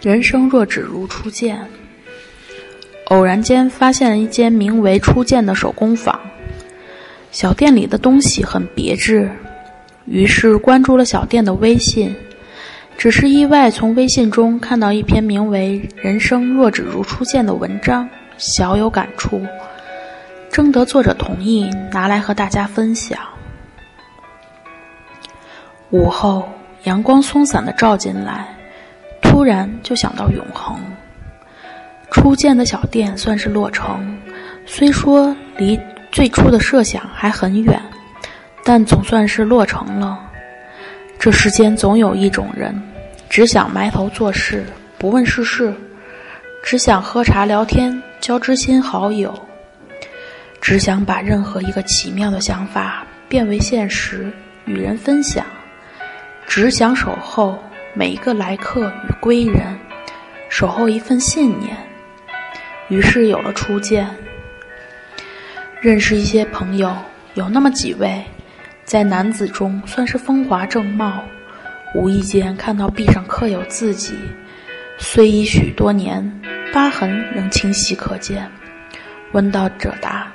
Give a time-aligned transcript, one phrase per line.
[0.00, 1.60] 人生若只如初见。
[3.06, 6.20] 偶然间发现了一间名为“初见”的手工坊，
[7.32, 9.30] 小店里的东西很别致，
[10.04, 12.14] 于是关注了小店的微信。
[12.98, 19.40] 只是意外从微信中看到一篇名为《人生若只如初见》的文章，小有感触，
[20.50, 23.18] 征得作者同意，拿来和大家分享。
[25.90, 26.46] 午后，
[26.82, 28.57] 阳光松散的照进来。
[29.38, 30.76] 突然就想到永恒。
[32.10, 34.18] 初见的小店算是落成，
[34.66, 35.78] 虽说离
[36.10, 37.80] 最初的设想还很远，
[38.64, 40.18] 但总算是落成了。
[41.20, 42.82] 这世间总有一种人，
[43.28, 44.64] 只想埋头做事，
[44.98, 45.72] 不问世事，
[46.64, 49.32] 只想喝茶聊天，交知心好友，
[50.60, 54.32] 只想把任何一个奇妙的想法变为现实，
[54.64, 55.46] 与人分享，
[56.44, 57.56] 只想守候。
[57.94, 59.76] 每一个来客与归人，
[60.48, 61.76] 守候一份信念，
[62.88, 64.08] 于是有了初见。
[65.80, 66.94] 认识一些朋友，
[67.34, 68.24] 有那么几位，
[68.84, 71.22] 在男子中算是风华正茂。
[71.94, 74.14] 无意间看到壁上刻有自己，
[74.98, 76.40] 虽已许多年，
[76.72, 78.46] 疤痕仍清晰可见。
[79.32, 80.30] 问道者答：“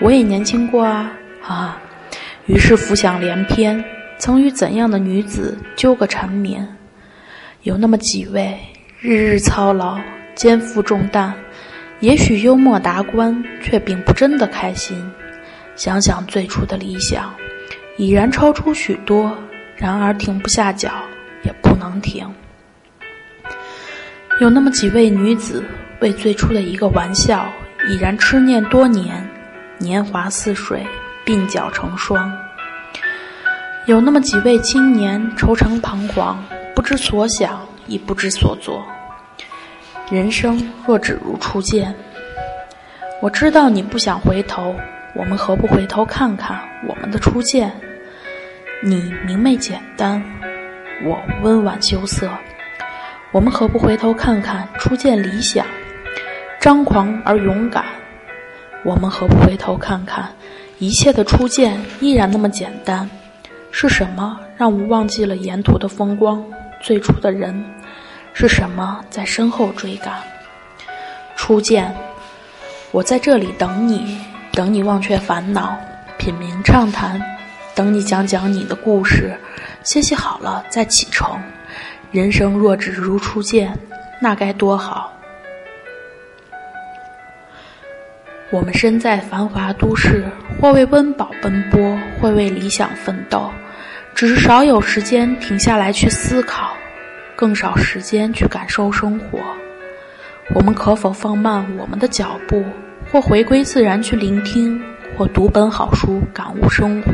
[0.00, 1.12] 我也年轻过啊！”
[1.46, 1.80] 啊，
[2.46, 3.82] 于是浮想联翩，
[4.18, 6.66] 曾与怎样的女子纠葛缠绵？
[7.66, 8.56] 有那么几位，
[9.00, 9.98] 日日操劳，
[10.36, 11.34] 肩负重担，
[11.98, 14.96] 也许幽默达观，却并不真的开心。
[15.74, 17.34] 想想最初的理想，
[17.96, 19.36] 已然超出许多，
[19.74, 20.92] 然而停不下脚，
[21.42, 22.32] 也不能停。
[24.40, 25.60] 有那么几位女子，
[26.00, 27.48] 为最初的一个玩笑，
[27.88, 29.28] 已然痴念多年，
[29.78, 30.86] 年华似水，
[31.26, 32.32] 鬓角成霜。
[33.86, 36.40] 有那么几位青年，愁肠彷徨。
[36.76, 38.84] 不知所想，亦不知所做。
[40.10, 41.92] 人生若只如初见，
[43.22, 44.74] 我知道你不想回头，
[45.14, 47.72] 我们何不回头看看我们的初见？
[48.84, 50.22] 你明媚简单，
[51.02, 52.30] 我温婉羞涩，
[53.32, 55.64] 我们何不回头看看初见理想？
[56.60, 57.86] 张狂而勇敢，
[58.84, 60.28] 我们何不回头看看
[60.78, 63.08] 一切的初见依然那么简单？
[63.70, 66.44] 是什么让我忘记了沿途的风光？
[66.80, 67.64] 最初的人
[68.32, 70.14] 是什么在身后追赶？
[71.34, 71.94] 初见，
[72.92, 74.20] 我在这里等你，
[74.52, 75.76] 等你忘却烦恼，
[76.18, 77.20] 品茗畅谈，
[77.74, 79.36] 等你讲讲你的故事。
[79.82, 81.38] 歇息好了再启程。
[82.12, 83.76] 人生若只如初见，
[84.20, 85.12] 那该多好。
[88.50, 90.24] 我们身在繁华都市，
[90.60, 93.50] 或为温饱奔波，或为理想奋斗。
[94.16, 96.72] 只是少有时间停下来去思考，
[97.36, 99.38] 更少时间去感受生活。
[100.54, 102.64] 我们可否放慢我们的脚步，
[103.12, 104.82] 或回归自然去聆听，
[105.18, 107.10] 或读本好书感悟生活？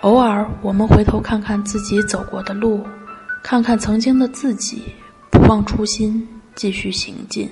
[0.00, 2.86] 偶尔，我们回头看看自己走过的路，
[3.42, 4.84] 看看曾经的自己，
[5.28, 7.46] 不忘初心，继续行进。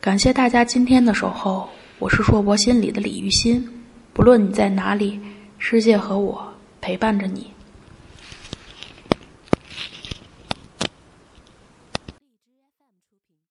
[0.00, 3.68] 感谢大家今天的守候，我是硕博心里的李玉欣。
[4.14, 5.20] 不论你在哪里，
[5.58, 6.53] 世界和我。
[6.84, 7.54] 陪伴着你。